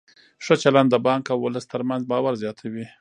ښه 0.43 0.55
چلند 0.63 0.89
د 0.91 0.95
بانک 1.05 1.23
او 1.33 1.39
ولس 1.45 1.65
ترمنځ 1.73 2.01
باور 2.11 2.33
زیاتوي. 2.41 2.85